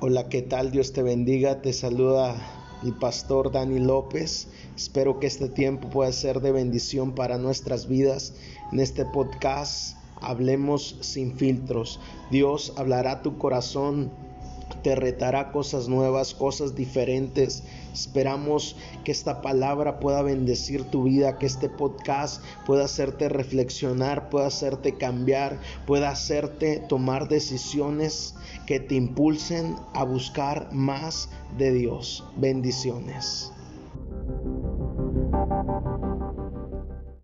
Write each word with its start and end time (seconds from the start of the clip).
Hola, 0.00 0.28
¿qué 0.28 0.42
tal? 0.42 0.72
Dios 0.72 0.92
te 0.92 1.04
bendiga. 1.04 1.62
Te 1.62 1.72
saluda 1.72 2.34
el 2.82 2.94
pastor 2.94 3.52
Dani 3.52 3.78
López. 3.78 4.48
Espero 4.74 5.20
que 5.20 5.28
este 5.28 5.48
tiempo 5.48 5.88
pueda 5.88 6.10
ser 6.10 6.40
de 6.40 6.50
bendición 6.50 7.14
para 7.14 7.38
nuestras 7.38 7.86
vidas. 7.86 8.34
En 8.72 8.80
este 8.80 9.04
podcast 9.04 9.96
hablemos 10.20 10.98
sin 11.00 11.36
filtros. 11.36 12.00
Dios 12.32 12.74
hablará 12.76 13.22
tu 13.22 13.38
corazón 13.38 14.10
te 14.82 14.94
retará 14.94 15.50
cosas 15.52 15.88
nuevas, 15.88 16.34
cosas 16.34 16.74
diferentes. 16.74 17.62
Esperamos 17.92 18.76
que 19.04 19.12
esta 19.12 19.40
palabra 19.40 20.00
pueda 20.00 20.22
bendecir 20.22 20.84
tu 20.84 21.04
vida, 21.04 21.38
que 21.38 21.46
este 21.46 21.68
podcast 21.68 22.42
pueda 22.66 22.84
hacerte 22.84 23.28
reflexionar, 23.28 24.28
pueda 24.30 24.46
hacerte 24.46 24.96
cambiar, 24.96 25.58
pueda 25.86 26.10
hacerte 26.10 26.78
tomar 26.88 27.28
decisiones 27.28 28.34
que 28.66 28.80
te 28.80 28.94
impulsen 28.94 29.76
a 29.94 30.04
buscar 30.04 30.72
más 30.72 31.28
de 31.56 31.72
Dios. 31.72 32.24
Bendiciones. 32.36 33.52